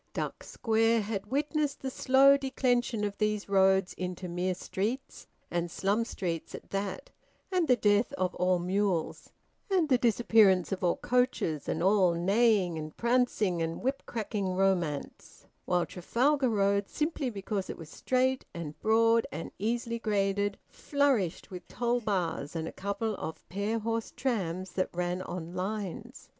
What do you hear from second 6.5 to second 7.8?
at that, and the